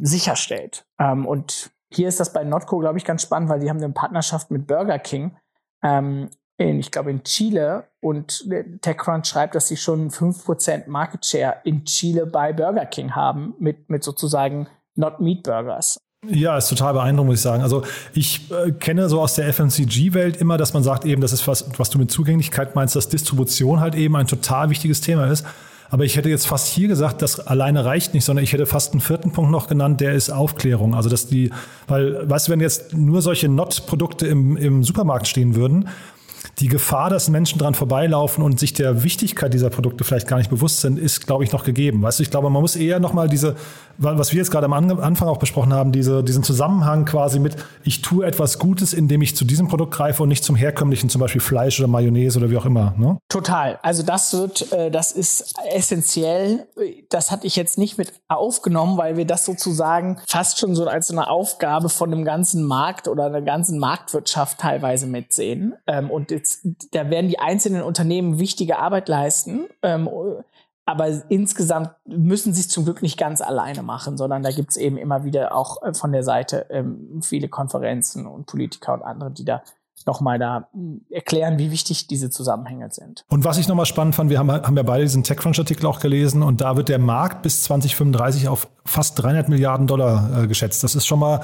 [0.00, 0.86] sicherstellt.
[0.98, 3.92] Ähm, und hier ist das bei Notco, glaube ich, ganz spannend, weil die haben eine
[3.92, 5.36] Partnerschaft mit Burger King.
[5.82, 8.48] Ähm, in, ich glaube, in Chile und
[8.80, 13.90] TechCrunch schreibt, dass sie schon 5% Market Share in Chile bei Burger King haben mit,
[13.90, 15.98] mit sozusagen Not Meat Burgers.
[16.26, 17.62] Ja, ist total beeindruckend, muss ich sagen.
[17.62, 17.82] Also
[18.14, 21.66] ich äh, kenne so aus der FMCG-Welt immer, dass man sagt eben, das ist was,
[21.78, 25.44] was du mit Zugänglichkeit meinst, dass Distribution halt eben ein total wichtiges Thema ist.
[25.90, 28.92] Aber ich hätte jetzt fast hier gesagt, das alleine reicht nicht, sondern ich hätte fast
[28.92, 30.94] einen vierten Punkt noch genannt, der ist Aufklärung.
[30.94, 31.50] Also dass die,
[31.86, 35.88] weil, weißt du, wenn jetzt nur solche Not-Produkte im, im Supermarkt stehen würden,
[36.58, 40.50] die Gefahr, dass Menschen dran vorbeilaufen und sich der Wichtigkeit dieser Produkte vielleicht gar nicht
[40.50, 42.02] bewusst sind, ist, glaube ich, noch gegeben.
[42.02, 43.56] Weißt du, ich glaube, man muss eher nochmal diese,
[43.98, 48.02] was wir jetzt gerade am Anfang auch besprochen haben, diese, diesen Zusammenhang quasi mit, ich
[48.02, 51.40] tue etwas Gutes, indem ich zu diesem Produkt greife und nicht zum herkömmlichen, zum Beispiel
[51.40, 52.94] Fleisch oder Mayonnaise oder wie auch immer.
[52.96, 53.18] Ne?
[53.28, 53.78] Total.
[53.82, 56.66] Also das wird, äh, das ist essentiell.
[57.10, 61.10] Das hatte ich jetzt nicht mit aufgenommen, weil wir das sozusagen fast schon so als
[61.10, 65.74] eine Aufgabe von dem ganzen Markt oder einer ganzen Marktwirtschaft teilweise mitsehen.
[65.86, 69.66] Ähm, und jetzt, da werden die einzelnen Unternehmen wichtige Arbeit leisten.
[69.82, 70.08] Ähm,
[70.86, 74.76] aber insgesamt müssen sie es zum Glück nicht ganz alleine machen, sondern da gibt es
[74.76, 79.30] eben immer wieder auch äh, von der Seite ähm, viele Konferenzen und Politiker und andere,
[79.30, 79.62] die da
[80.06, 83.24] nochmal da hm, erklären, wie wichtig diese Zusammenhänge sind.
[83.30, 86.42] Und was ich nochmal spannend fand, wir haben, haben ja beide diesen TechCrunch-Artikel auch gelesen
[86.42, 90.84] und da wird der Markt bis 2035 auf fast 300 Milliarden Dollar äh, geschätzt.
[90.84, 91.40] Das ist schon mal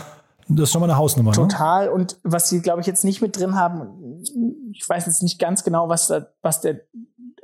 [0.57, 1.31] das ist schon mal eine Hausnummer.
[1.31, 1.37] Ne?
[1.37, 1.87] Total.
[1.87, 1.93] Ne?
[1.93, 4.23] Und was sie, glaube ich, jetzt nicht mit drin haben,
[4.73, 6.81] ich weiß jetzt nicht ganz genau, was, da, was der,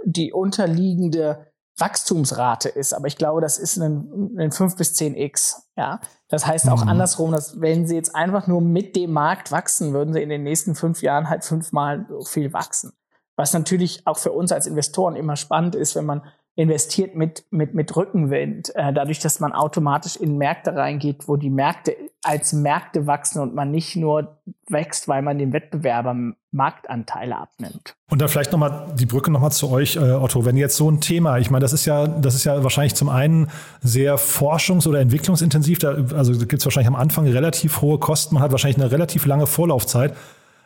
[0.04, 1.46] die unterliegende
[1.78, 5.56] Wachstumsrate ist, aber ich glaube, das ist ein, ein 5 bis 10x.
[5.76, 6.88] Ja, das heißt auch mhm.
[6.88, 10.42] andersrum, dass wenn sie jetzt einfach nur mit dem Markt wachsen, würden sie in den
[10.42, 12.92] nächsten fünf Jahren halt fünfmal so viel wachsen.
[13.36, 16.22] Was natürlich auch für uns als Investoren immer spannend ist, wenn man
[16.56, 21.50] investiert mit, mit, mit Rückenwind, äh, dadurch, dass man automatisch in Märkte reingeht, wo die
[21.50, 24.38] Märkte als Märkte wachsen und man nicht nur
[24.68, 27.94] wächst, weil man den Wettbewerbern Marktanteile abnimmt.
[28.10, 30.46] Und dann vielleicht nochmal die Brücke nochmal zu euch, äh, Otto.
[30.46, 33.10] Wenn jetzt so ein Thema, ich meine, das ist ja, das ist ja wahrscheinlich zum
[33.10, 33.48] einen
[33.82, 38.42] sehr forschungs- oder entwicklungsintensiv, da, also gibt es wahrscheinlich am Anfang relativ hohe Kosten, man
[38.42, 40.16] hat wahrscheinlich eine relativ lange Vorlaufzeit.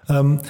[0.08, 0.40] Ähm,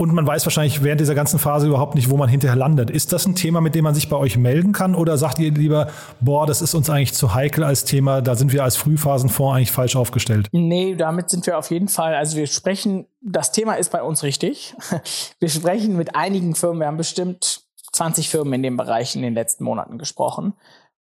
[0.00, 2.88] und man weiß wahrscheinlich während dieser ganzen Phase überhaupt nicht, wo man hinterher landet.
[2.88, 4.94] Ist das ein Thema, mit dem man sich bei euch melden kann?
[4.94, 8.50] Oder sagt ihr lieber, boah, das ist uns eigentlich zu heikel als Thema, da sind
[8.54, 10.48] wir als Frühphasenfonds eigentlich falsch aufgestellt?
[10.52, 14.22] Nee, damit sind wir auf jeden Fall, also wir sprechen, das Thema ist bei uns
[14.22, 14.74] richtig.
[15.38, 19.34] Wir sprechen mit einigen Firmen, wir haben bestimmt 20 Firmen in dem Bereich in den
[19.34, 20.54] letzten Monaten gesprochen.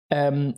[0.10, 0.56] Ähm,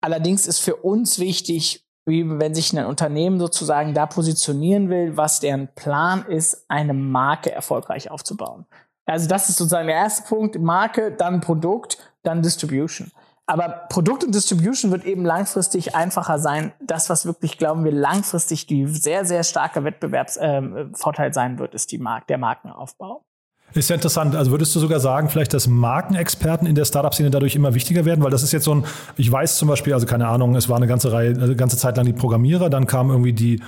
[0.00, 5.40] allerdings ist für uns wichtig, wie wenn sich ein Unternehmen sozusagen da positionieren will, was
[5.40, 8.64] deren Plan ist, eine Marke erfolgreich aufzubauen.
[9.06, 13.10] Also das ist sozusagen der erste Punkt, Marke, dann Produkt, dann Distribution.
[13.48, 16.72] Aber Produkt und Distribution wird eben langfristig einfacher sein.
[16.80, 21.92] Das, was wirklich, glauben wir, langfristig die sehr, sehr starke Wettbewerbsvorteil äh, sein wird, ist
[21.92, 23.24] die Mark der Markenaufbau.
[23.74, 24.34] Ist ja interessant.
[24.34, 28.24] Also würdest du sogar sagen, vielleicht, dass Markenexperten in der Startup-Szene dadurch immer wichtiger werden?
[28.24, 28.84] Weil das ist jetzt so ein,
[29.16, 31.96] ich weiß zum Beispiel, also keine Ahnung, es war eine ganze Reihe, eine ganze Zeit
[31.96, 33.60] lang die Programmierer, dann kam irgendwie die,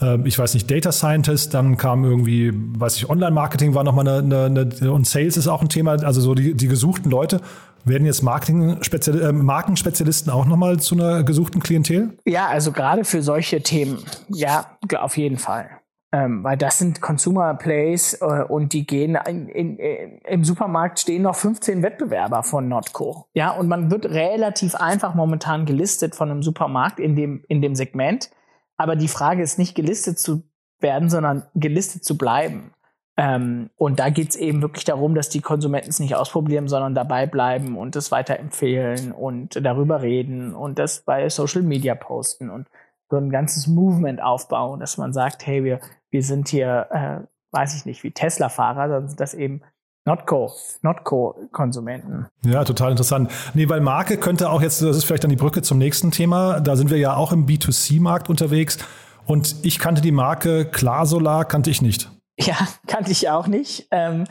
[0.00, 4.44] äh, ich weiß nicht, Data Scientist, dann kam irgendwie, weiß ich, Online-Marketing war nochmal eine,
[4.44, 7.40] eine, eine, und Sales ist auch ein Thema, also so die, die gesuchten Leute.
[7.84, 12.16] Werden jetzt Marketing äh, Markenspezialisten auch nochmal zu einer gesuchten Klientel?
[12.24, 14.66] Ja, also gerade für solche Themen, ja,
[15.00, 15.68] auf jeden Fall.
[16.14, 21.00] Ähm, weil das sind Consumer Plays äh, und die gehen in, in, in, im Supermarkt
[21.00, 23.28] stehen noch 15 Wettbewerber von Notco.
[23.32, 27.74] Ja, und man wird relativ einfach momentan gelistet von einem Supermarkt in dem, in dem
[27.74, 28.30] Segment.
[28.76, 30.42] Aber die Frage ist nicht gelistet zu
[30.80, 32.74] werden, sondern gelistet zu bleiben.
[33.16, 37.26] Ähm, und da geht's eben wirklich darum, dass die Konsumenten es nicht ausprobieren, sondern dabei
[37.26, 42.68] bleiben und es weiterempfehlen und darüber reden und das bei Social Media posten und
[43.10, 45.80] so ein ganzes Movement aufbauen, dass man sagt, hey, wir,
[46.12, 49.62] wir sind hier, äh, weiß ich nicht, wie Tesla-Fahrer, sondern sind das eben
[50.04, 52.26] Notco, Notco-Konsumenten.
[52.44, 53.30] Ja, total interessant.
[53.54, 56.60] Nee, weil Marke könnte auch jetzt, das ist vielleicht dann die Brücke zum nächsten Thema,
[56.60, 58.78] da sind wir ja auch im B2C-Markt unterwegs
[59.26, 62.10] und ich kannte die Marke Klarsolar, kannte ich nicht.
[62.38, 63.86] Ja, kannte ich auch nicht.
[63.92, 64.24] Ähm,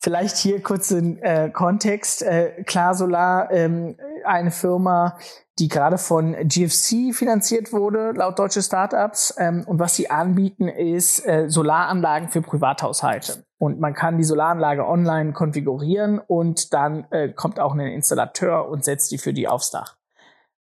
[0.00, 2.22] vielleicht hier kurz in äh, Kontext.
[2.22, 5.18] Äh, Klarsolar, ähm, eine Firma,
[5.58, 9.34] die gerade von GFC finanziert wurde, laut deutsche Startups.
[9.38, 13.44] Ähm, und was sie anbieten, ist äh, Solaranlagen für Privathaushalte.
[13.58, 18.84] Und man kann die Solaranlage online konfigurieren und dann äh, kommt auch ein Installateur und
[18.84, 19.96] setzt die für die aufs Dach.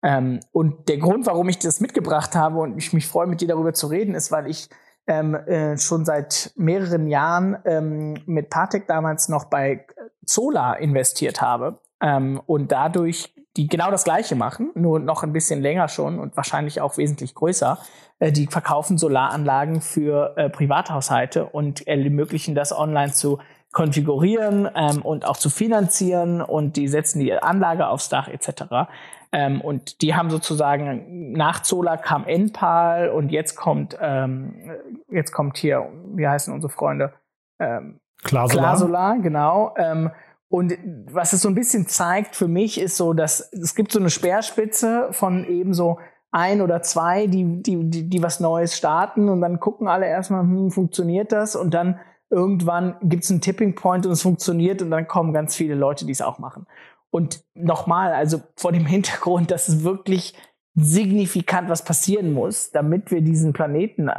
[0.01, 3.47] Ähm, und der Grund, warum ich das mitgebracht habe und ich mich freue, mit dir
[3.47, 4.69] darüber zu reden, ist, weil ich
[5.07, 9.85] ähm, äh, schon seit mehreren Jahren ähm, mit Partec damals noch bei
[10.25, 15.61] Zola investiert habe ähm, und dadurch die genau das Gleiche machen, nur noch ein bisschen
[15.61, 17.77] länger schon und wahrscheinlich auch wesentlich größer.
[18.19, 23.39] Äh, die verkaufen Solaranlagen für äh, Privathaushalte und ermöglichen das online zu
[23.73, 28.89] konfigurieren ähm, und auch zu finanzieren und die setzen die Anlage aufs Dach etc.
[29.33, 34.71] Ähm, und die haben sozusagen nach Zola kam Enpal und jetzt kommt ähm,
[35.09, 37.11] jetzt kommt hier wie heißen unsere Freunde
[37.59, 38.63] ähm, Klarsolar.
[38.63, 40.11] Klarsolar genau ähm,
[40.49, 40.77] und
[41.11, 44.09] was es so ein bisschen zeigt für mich ist so, dass es gibt so eine
[44.09, 45.99] Speerspitze von eben so
[46.31, 50.41] ein oder zwei, die, die, die, die was Neues starten und dann gucken alle erstmal,
[50.41, 51.55] hm, funktioniert das?
[51.55, 55.55] Und dann irgendwann gibt es einen Tipping Point und es funktioniert und dann kommen ganz
[55.55, 56.65] viele Leute, die es auch machen.
[57.11, 60.33] Und nochmal, also vor dem Hintergrund, dass es wirklich
[60.75, 64.13] signifikant was passieren muss, damit wir diesen Planeten äh,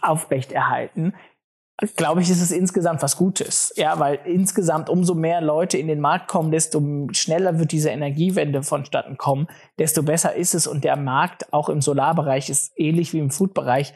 [0.00, 1.14] aufrechterhalten,
[1.96, 3.72] glaube ich, ist es insgesamt was Gutes.
[3.76, 6.80] Ja, weil insgesamt umso mehr Leute in den Markt kommen, desto
[7.12, 10.66] schneller wird diese Energiewende vonstatten kommen, desto besser ist es.
[10.66, 13.94] Und der Markt auch im Solarbereich ist ähnlich wie im Foodbereich.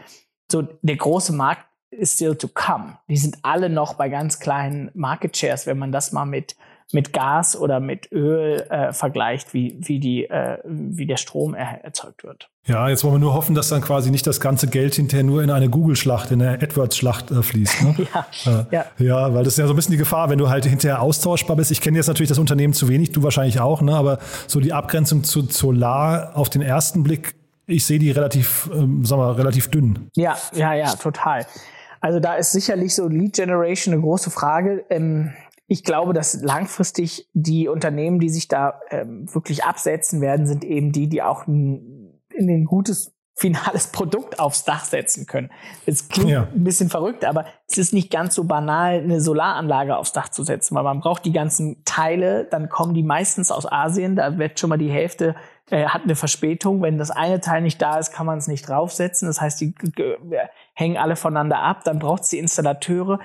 [0.51, 2.99] So, der große Markt ist still to come.
[3.09, 6.57] Die sind alle noch bei ganz kleinen Market Shares, wenn man das mal mit
[6.93, 11.85] mit Gas oder mit Öl äh, vergleicht, wie, wie, die, äh, wie der Strom er
[11.85, 12.49] erzeugt wird.
[12.65, 15.43] Ja, jetzt wollen wir nur hoffen, dass dann quasi nicht das ganze Geld hinterher nur
[15.43, 17.83] in eine Google-Schlacht, in eine AdWords-Schlacht äh, fließt.
[17.83, 17.95] Ne?
[18.45, 18.85] ja, ja.
[18.99, 21.57] ja, weil das ist ja so ein bisschen die Gefahr, wenn du halt hinterher austauschbar
[21.57, 21.71] bist.
[21.71, 23.95] Ich kenne jetzt natürlich das Unternehmen zu wenig, du wahrscheinlich auch, ne?
[23.95, 27.35] aber so die Abgrenzung zu Solar auf den ersten Blick
[27.67, 30.09] ich sehe die relativ, ähm, sagen wir, relativ dünn.
[30.15, 31.47] Ja, ja, ja, total.
[32.01, 34.85] Also da ist sicherlich so Lead Generation eine große Frage.
[34.91, 35.33] Ähm,
[35.69, 40.93] ich glaube, dass langfristig die Unternehmen, die sich da ähm, wirklich absetzen werden, sind eben
[40.93, 45.51] die, die auch ein, in ein gutes finales Produkt aufs Dach setzen können.
[45.85, 46.49] Es klingt ja.
[46.55, 50.45] ein bisschen verrückt, aber es ist nicht ganz so banal, eine Solaranlage aufs Dach zu
[50.45, 54.61] setzen, weil man braucht die ganzen Teile, dann kommen die meistens aus Asien, da wird
[54.61, 55.35] schon mal die Hälfte
[55.71, 56.83] äh, hat eine Verspätung.
[56.83, 59.27] Wenn das eine Teil nicht da ist, kann man es nicht draufsetzen.
[59.27, 59.75] Das heißt, die
[60.75, 61.83] hängen alle voneinander ab.
[61.85, 63.19] Dann braucht es die Installateure.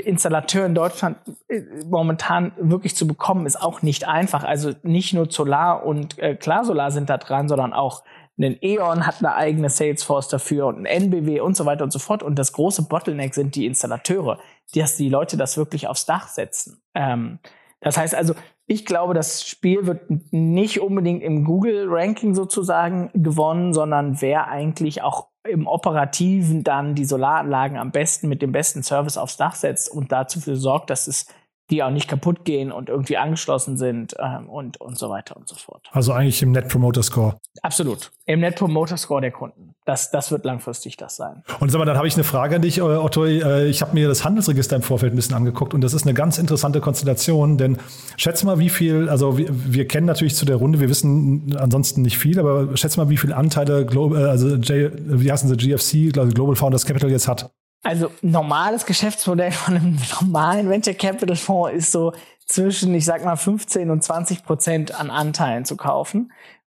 [0.00, 4.44] Installateur in Deutschland äh, momentan wirklich zu bekommen, ist auch nicht einfach.
[4.44, 8.02] Also nicht nur Solar und äh, Klarsolar sind da dran, sondern auch
[8.38, 11.98] ein E.ON hat eine eigene Salesforce dafür und ein NBW und so weiter und so
[11.98, 12.22] fort.
[12.22, 14.38] Und das große Bottleneck sind die Installateure,
[14.74, 16.82] dass die Leute das wirklich aufs Dach setzen.
[16.94, 17.38] Ähm,
[17.80, 18.34] das heißt also,
[18.66, 25.28] ich glaube, das Spiel wird nicht unbedingt im Google-Ranking sozusagen gewonnen, sondern wer eigentlich auch
[25.48, 30.12] im Operativen dann die Solaranlagen am besten mit dem besten Service aufs Dach setzt und
[30.12, 31.26] dafür sorgt, dass es
[31.72, 35.48] die auch nicht kaputt gehen und irgendwie angeschlossen sind ähm, und, und so weiter und
[35.48, 35.88] so fort.
[35.90, 37.38] Also eigentlich im Net Promoter Score.
[37.62, 38.10] Absolut.
[38.26, 39.74] Im Net Promoter Score der Kunden.
[39.86, 41.42] Das, das wird langfristig das sein.
[41.60, 43.24] Und sag mal, dann habe ich eine Frage an dich, äh, Otto.
[43.24, 46.12] Äh, ich habe mir das Handelsregister im Vorfeld ein bisschen angeguckt und das ist eine
[46.12, 47.78] ganz interessante Konstellation, denn
[48.18, 52.02] schätze mal, wie viel, also wir, wir kennen natürlich zu der Runde, wir wissen ansonsten
[52.02, 55.56] nicht viel, aber schätze mal, wie viele Anteile, Global, äh, also J, wie heißen sie,
[55.56, 57.50] GFC, also Global Founders Capital jetzt hat.
[57.82, 62.12] Also normales Geschäftsmodell von einem normalen Venture Capital Fonds ist so
[62.46, 66.32] zwischen, ich sag mal, 15 und 20 Prozent an Anteilen zu kaufen.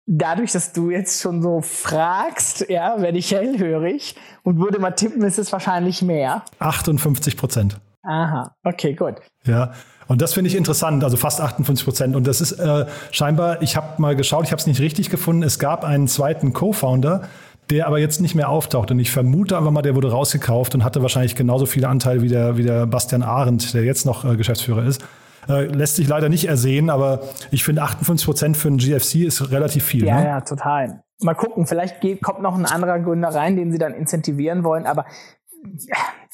[0.07, 5.23] Dadurch, dass du jetzt schon so fragst, ja, werde ich hellhörig und würde mal tippen,
[5.23, 6.43] ist es wahrscheinlich mehr.
[6.59, 7.79] 58 Prozent.
[8.03, 9.15] Aha, okay, gut.
[9.45, 9.73] Ja,
[10.07, 12.15] und das finde ich interessant, also fast 58 Prozent.
[12.15, 15.41] Und das ist äh, scheinbar, ich habe mal geschaut, ich habe es nicht richtig gefunden,
[15.41, 17.27] es gab einen zweiten Co-Founder,
[17.69, 18.91] der aber jetzt nicht mehr auftaucht.
[18.91, 22.29] Und ich vermute einfach mal, der wurde rausgekauft und hatte wahrscheinlich genauso viele Anteile wie
[22.29, 25.03] der, wie der Bastian Arendt, der jetzt noch äh, Geschäftsführer ist.
[25.47, 29.51] Äh, lässt sich leider nicht ersehen, aber ich finde 58 Prozent für einen GFC ist
[29.51, 30.05] relativ viel.
[30.05, 30.25] Ja, ne?
[30.25, 31.03] ja, total.
[31.21, 34.85] Mal gucken, vielleicht geht, kommt noch ein anderer Gründer rein, den sie dann incentivieren wollen,
[34.85, 35.05] aber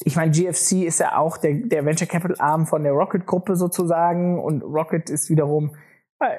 [0.04, 3.56] ich meine, GFC ist ja auch der, der Venture Capital Arm von der Rocket Gruppe
[3.56, 5.76] sozusagen und Rocket ist wiederum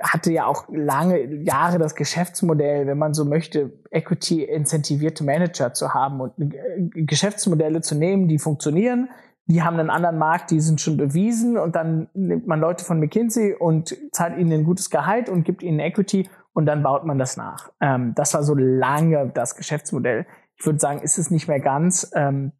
[0.03, 6.21] hatte ja auch lange Jahre das Geschäftsmodell, wenn man so möchte, Equity-incentivierte Manager zu haben
[6.21, 9.09] und äh, Geschäftsmodelle zu nehmen, die funktionieren.
[9.47, 13.01] Die haben einen anderen Markt, die sind schon bewiesen und dann nimmt man Leute von
[13.01, 17.18] McKinsey und zahlt ihnen ein gutes Gehalt und gibt ihnen Equity und dann baut man
[17.18, 17.71] das nach.
[17.81, 20.27] Ähm, das war so lange das Geschäftsmodell.
[20.57, 22.11] Ich würde sagen, ist es nicht mehr ganz.
[22.14, 22.53] Ähm,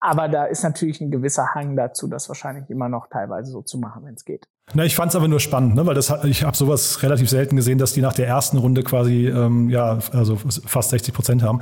[0.00, 3.78] aber da ist natürlich ein gewisser Hang dazu, das wahrscheinlich immer noch teilweise so zu
[3.78, 4.46] machen, wenn es geht.
[4.74, 5.86] Na, ich fand es aber nur spannend, ne?
[5.86, 9.28] weil das, ich habe sowas relativ selten gesehen, dass die nach der ersten Runde quasi
[9.28, 11.60] ähm, ja also fast 60 Prozent haben.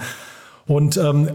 [0.66, 1.28] Und ähm,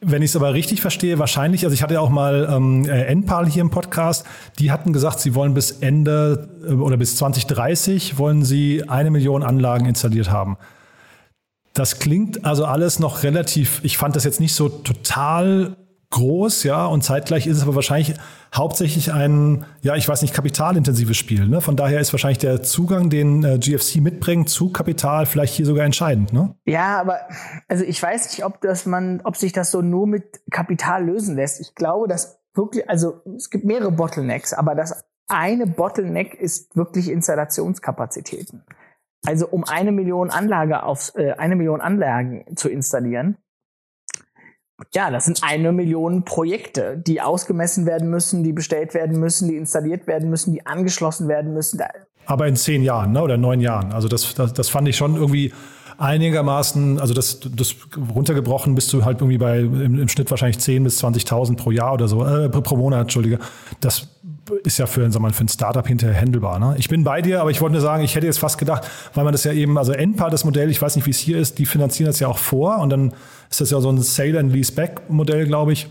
[0.00, 3.04] wenn ich es aber richtig verstehe, wahrscheinlich, also ich hatte ja auch mal ähm, äh,
[3.04, 4.26] Enpal hier im Podcast,
[4.58, 9.42] die hatten gesagt, sie wollen bis Ende äh, oder bis 2030 wollen sie eine Million
[9.42, 10.56] Anlagen installiert haben.
[11.74, 15.76] Das klingt also alles noch relativ, ich fand das jetzt nicht so total
[16.10, 18.14] groß, ja, und zeitgleich ist es aber wahrscheinlich
[18.54, 21.46] hauptsächlich ein, ja, ich weiß nicht, kapitalintensives Spiel.
[21.46, 21.60] Ne?
[21.60, 25.84] Von daher ist wahrscheinlich der Zugang, den äh, GFC mitbringt zu Kapital, vielleicht hier sogar
[25.84, 26.32] entscheidend.
[26.32, 26.54] Ne?
[26.64, 27.20] Ja, aber
[27.68, 31.36] also ich weiß nicht, ob das man, ob sich das so nur mit Kapital lösen
[31.36, 31.60] lässt.
[31.60, 37.08] Ich glaube, dass wirklich, also es gibt mehrere Bottlenecks, aber das eine Bottleneck ist wirklich
[37.08, 38.64] Installationskapazitäten.
[39.24, 43.36] Also um eine Million Anlage auf äh, eine Million Anlagen zu installieren,
[44.92, 49.56] ja, das sind eine Million Projekte, die ausgemessen werden müssen, die bestellt werden müssen, die
[49.56, 51.80] installiert werden müssen, die angeschlossen werden müssen.
[52.26, 53.92] Aber in zehn Jahren ne, oder neun Jahren.
[53.92, 55.52] Also das, das, das fand ich schon irgendwie
[56.00, 57.76] einigermaßen, also das, das
[58.14, 61.92] runtergebrochen bist du halt irgendwie bei im, im Schnitt wahrscheinlich 10.000 bis 20.000 pro Jahr
[61.92, 63.38] oder so, äh, pro Monat, Entschuldige.
[63.80, 64.08] Das
[64.64, 66.58] ist ja für, sag mal, für ein Startup hinterher handelbar.
[66.58, 66.74] Ne?
[66.78, 69.24] Ich bin bei dir, aber ich wollte nur sagen, ich hätte jetzt fast gedacht, weil
[69.24, 71.58] man das ja eben, also Enpal, das Modell, ich weiß nicht, wie es hier ist,
[71.58, 73.12] die finanzieren das ja auch vor und dann
[73.50, 75.88] ist das ja so ein Sale and Lease Back Modell, glaube ich.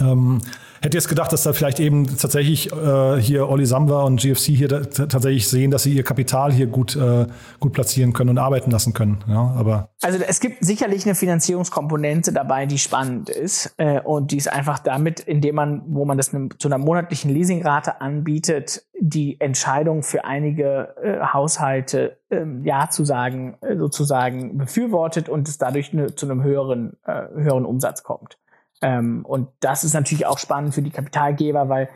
[0.00, 0.40] Ähm,
[0.84, 4.68] hätte jetzt gedacht, dass da vielleicht eben tatsächlich äh, hier Olli Samba und GFC hier
[4.68, 7.26] tatsächlich sehen, dass sie ihr Kapital hier gut, äh,
[7.58, 9.24] gut platzieren können und arbeiten lassen können.
[9.26, 14.36] Ja, aber also es gibt sicherlich eine Finanzierungskomponente dabei, die spannend ist äh, und die
[14.36, 19.40] ist einfach damit, indem man, wo man das ne, zu einer monatlichen Leasingrate anbietet, die
[19.40, 25.92] Entscheidung für einige äh, Haushalte ähm, ja zu sagen, äh, sozusagen befürwortet und es dadurch
[25.92, 28.38] ne, zu einem höheren, äh, höheren Umsatz kommt.
[28.84, 31.88] Ähm, und das ist natürlich auch spannend für die Kapitalgeber, weil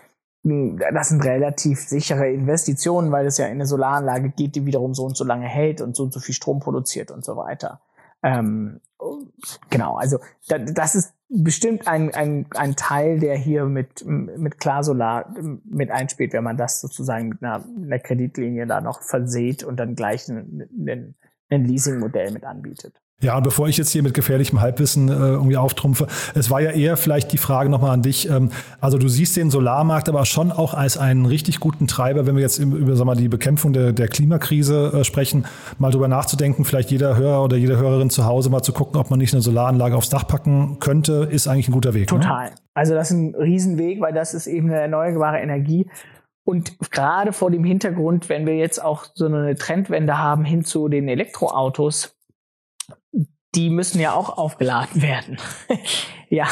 [0.44, 4.64] mh, hm, das sind relativ sichere Investitionen, weil es ja in eine Solaranlage geht, die
[4.64, 7.36] wiederum so und so lange hält und so und so viel Strom produziert und so
[7.36, 7.82] weiter.
[8.22, 8.80] Ähm,
[9.68, 10.18] genau, also
[10.48, 15.34] da, das ist bestimmt ein, ein, ein Teil, der hier mit, mit Klarsolar
[15.64, 19.94] mit einspielt, wenn man das sozusagen mit einer, einer Kreditlinie da noch verseht und dann
[19.94, 21.14] gleich ein, ein,
[21.50, 23.02] ein Leasing-Modell mit anbietet.
[23.20, 26.06] Ja, und bevor ich jetzt hier mit gefährlichem Halbwissen äh, irgendwie auftrumpfe,
[26.36, 28.30] es war ja eher vielleicht die Frage nochmal an dich.
[28.30, 28.50] Ähm,
[28.80, 32.42] also du siehst den Solarmarkt aber schon auch als einen richtig guten Treiber, wenn wir
[32.42, 35.46] jetzt über sag mal, die Bekämpfung der, der Klimakrise äh, sprechen,
[35.78, 39.10] mal drüber nachzudenken, vielleicht jeder Hörer oder jede Hörerin zu Hause mal zu gucken, ob
[39.10, 42.12] man nicht eine Solaranlage aufs Dach packen könnte, ist eigentlich ein guter Weg.
[42.12, 42.20] Ne?
[42.20, 42.50] Total.
[42.50, 42.54] Ne?
[42.74, 45.90] Also das ist ein Riesenweg, weil das ist eben eine erneuerbare Energie.
[46.44, 50.88] Und gerade vor dem Hintergrund, wenn wir jetzt auch so eine Trendwende haben hin zu
[50.88, 52.14] den Elektroautos,
[53.58, 55.38] die müssen ja auch aufgeladen werden.
[56.28, 56.46] ja.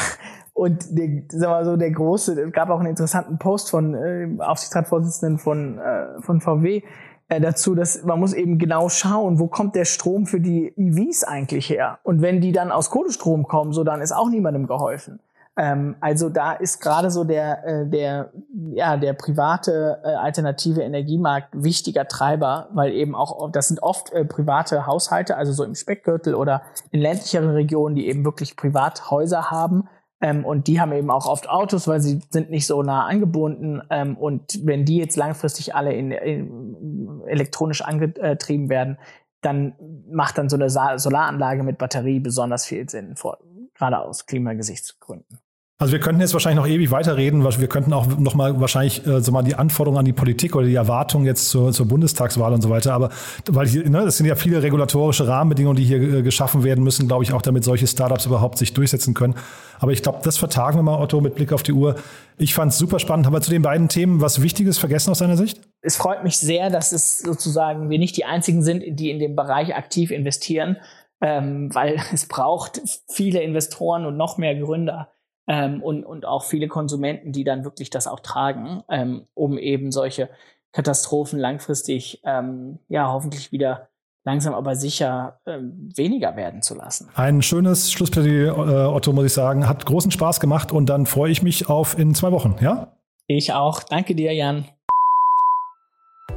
[0.53, 4.27] Und der, sag mal so, der große, es gab auch einen interessanten Post von äh,
[4.39, 6.81] Aufsichtsratsvorsitzenden von, äh, von VW
[7.29, 11.23] äh, dazu, dass man muss eben genau schauen, wo kommt der Strom für die EVs
[11.23, 11.99] eigentlich her?
[12.03, 15.19] Und wenn die dann aus Kohlestrom kommen, so dann ist auch niemandem geholfen.
[15.57, 18.31] Ähm, also da ist gerade so der, äh, der,
[18.73, 24.23] ja, der private äh, alternative Energiemarkt wichtiger Treiber, weil eben auch, das sind oft äh,
[24.23, 29.89] private Haushalte, also so im Speckgürtel oder in ländlicheren Regionen, die eben wirklich Privathäuser haben.
[30.21, 33.81] Ähm, und die haben eben auch oft Autos, weil sie sind nicht so nah angebunden.
[33.89, 38.99] Ähm, und wenn die jetzt langfristig alle in, in elektronisch angetrieben werden,
[39.41, 39.75] dann
[40.09, 43.39] macht dann so eine Solaranlage mit Batterie besonders viel Sinn, vor,
[43.75, 45.39] gerade aus Klimagesichtsgründen.
[45.79, 49.05] Also wir könnten jetzt wahrscheinlich noch ewig weiterreden, weil wir könnten auch noch mal wahrscheinlich
[49.05, 52.51] äh, so mal die Anforderungen an die Politik oder die Erwartungen jetzt zur, zur Bundestagswahl
[52.51, 52.93] und so weiter.
[52.93, 53.11] Aber
[53.47, 57.07] weil hier, ne, das sind ja viele regulatorische Rahmenbedingungen, die hier äh, geschaffen werden müssen,
[57.07, 59.35] glaube ich, auch damit solche Startups überhaupt sich durchsetzen können.
[59.77, 61.95] Aber ich glaube, das vertagen wir mal, Otto, mit Blick auf die Uhr.
[62.39, 63.27] Ich fand es super spannend.
[63.27, 65.61] Haben wir zu den beiden Themen was Wichtiges vergessen aus deiner Sicht?
[65.81, 69.35] Es freut mich sehr, dass es sozusagen wir nicht die einzigen sind, die in dem
[69.35, 70.77] Bereich aktiv investieren,
[71.21, 75.11] ähm, weil es braucht viele Investoren und noch mehr Gründer
[75.47, 79.91] ähm, und, und auch viele Konsumenten, die dann wirklich das auch tragen, ähm, um eben
[79.91, 80.29] solche
[80.73, 83.87] Katastrophen langfristig ähm, ja hoffentlich wieder
[84.27, 87.09] langsam aber sicher ähm, weniger werden zu lassen.
[87.15, 89.69] Ein schönes Schlussplädoyer, äh, Otto, muss ich sagen.
[89.69, 92.91] Hat großen Spaß gemacht und dann freue ich mich auf in zwei Wochen, ja?
[93.27, 93.83] Ich auch.
[93.83, 94.65] Danke dir, Jan.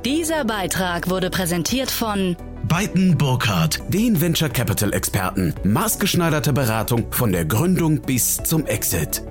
[0.05, 2.37] Dieser Beitrag wurde präsentiert von
[2.71, 5.53] Beiten Burkhardt, den Venture Capital Experten.
[5.65, 9.25] Maßgeschneiderte Beratung von der Gründung bis zum Exit.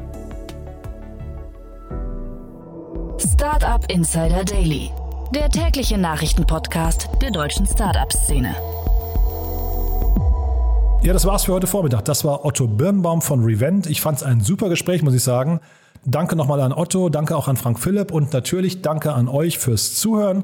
[3.18, 4.92] Startup Insider Daily,
[5.34, 8.54] der tägliche Nachrichtenpodcast der deutschen Startup-Szene.
[11.02, 12.04] Ja, das war's für heute Vormittag.
[12.04, 13.88] Das war Otto Birnbaum von Revent.
[13.88, 15.62] Ich fand es ein super Gespräch, muss ich sagen.
[16.04, 19.96] Danke nochmal an Otto, danke auch an Frank Philipp und natürlich danke an euch fürs
[19.96, 20.44] Zuhören.